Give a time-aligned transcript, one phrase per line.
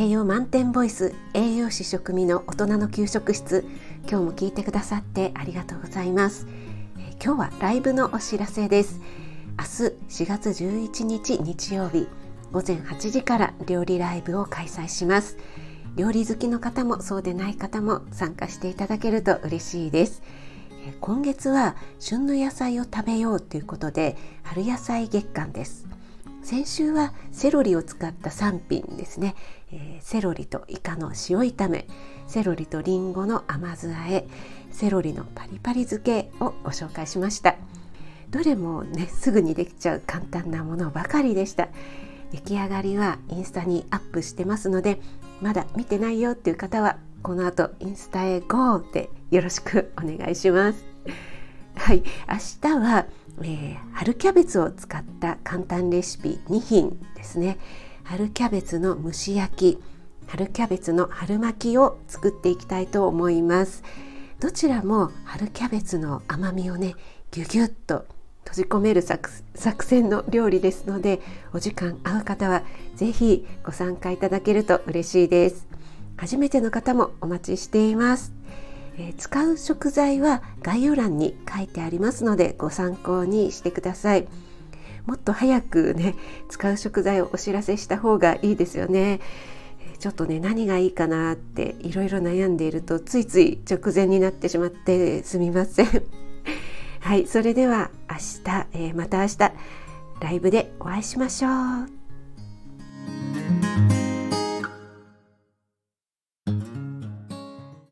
[0.00, 3.66] 栄養満点ボイス栄養士食味の大人の給食室。
[4.08, 6.46] 今日も聞いてくださってありがとうございます。
[7.20, 9.00] 今日はライブのお知らせです。
[9.58, 12.06] 明日4月11日日曜日
[12.52, 15.36] 午前8時から料理ライブを開催します。
[15.96, 20.22] 料理好きの方もそうでない方も参加していただけると嬉しいです。
[21.00, 25.88] 今月は旬の野菜を食べようということで春野菜月間です。
[26.48, 29.34] 先週はセロリを使った3品ですね、
[29.70, 31.86] えー、セロリとイカの塩炒め
[32.26, 34.26] セロリとリンゴの甘酢あえ
[34.70, 37.56] セロリのパリパリ漬けをご紹介しました。
[38.30, 41.68] どれもねすぐにできちゃう簡単なものばかりでした。
[42.32, 45.02] 出来上がりはインスタにアップしてますので
[45.42, 50.82] まだ見てないよっていう方はこの後インスタへ GO でよろしくお願いします。
[51.74, 52.02] はい。
[52.26, 53.06] 明日は
[53.42, 57.58] えー、春キャベツを使った簡単レシピ2品ですね。
[58.04, 59.82] 春キャベツの蒸し焼き
[60.26, 63.82] 春キャベツの春巻きを作っていきたいと思います。
[64.40, 66.94] どちらも春キャベツの甘みをね
[67.30, 68.06] ギュギュッと
[68.44, 71.20] 閉じ込める作戦の料理ですので
[71.52, 72.62] お時間合う方は
[72.94, 75.66] 是非ご参加いただけると嬉しいです。
[76.16, 78.37] 初めての方もお待ちしています。
[78.98, 84.28] えー、使う食材は概要欄に書いてありますのでご参考にしてください。
[85.06, 86.14] もっと早くね
[86.50, 89.20] 使う食材をお知らせした方がいいですよね。
[89.98, 95.86] ちょっとね何がいいかなっていろいろ悩んでいるとついつい直前になってしまってすみません。
[97.00, 99.38] はいそれでは明日、えー、また明日
[100.20, 101.97] ライブでお会いしましょう。